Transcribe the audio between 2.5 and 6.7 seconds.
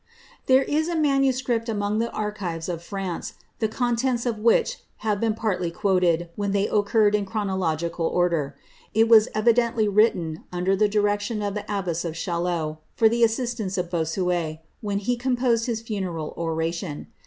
of France, the contents of "which have been partly quoted, when they